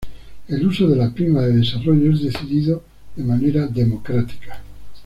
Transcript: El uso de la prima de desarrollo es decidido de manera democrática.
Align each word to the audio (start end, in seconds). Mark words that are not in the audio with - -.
El 0.47 0.65
uso 0.65 0.87
de 0.87 0.95
la 0.95 1.13
prima 1.13 1.41
de 1.43 1.53
desarrollo 1.57 2.11
es 2.11 2.23
decidido 2.23 2.81
de 3.15 3.23
manera 3.23 3.67
democrática. 3.67 4.59